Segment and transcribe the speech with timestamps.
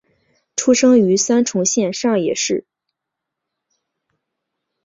[0.55, 2.65] 出生于三重县上野市。